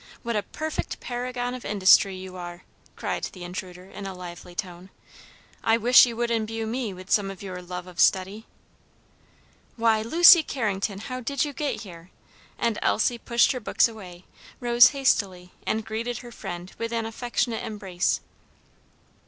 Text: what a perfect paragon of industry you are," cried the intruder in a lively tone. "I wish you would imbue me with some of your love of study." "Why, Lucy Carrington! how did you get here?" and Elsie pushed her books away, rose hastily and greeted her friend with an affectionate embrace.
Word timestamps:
what 0.23 0.35
a 0.35 0.41
perfect 0.41 0.99
paragon 0.99 1.53
of 1.53 1.63
industry 1.63 2.15
you 2.15 2.35
are," 2.35 2.63
cried 2.95 3.25
the 3.33 3.43
intruder 3.43 3.85
in 3.85 4.07
a 4.07 4.15
lively 4.15 4.55
tone. 4.55 4.89
"I 5.63 5.77
wish 5.77 6.07
you 6.07 6.15
would 6.15 6.31
imbue 6.31 6.65
me 6.65 6.91
with 6.91 7.11
some 7.11 7.29
of 7.29 7.43
your 7.43 7.61
love 7.61 7.85
of 7.85 7.99
study." 7.99 8.47
"Why, 9.75 10.01
Lucy 10.01 10.41
Carrington! 10.41 11.01
how 11.01 11.19
did 11.19 11.45
you 11.45 11.53
get 11.53 11.81
here?" 11.81 12.09
and 12.57 12.79
Elsie 12.81 13.19
pushed 13.19 13.51
her 13.51 13.59
books 13.59 13.87
away, 13.87 14.25
rose 14.59 14.87
hastily 14.87 15.51
and 15.67 15.85
greeted 15.85 16.17
her 16.25 16.31
friend 16.31 16.73
with 16.79 16.91
an 16.91 17.05
affectionate 17.05 17.63
embrace. 17.63 18.21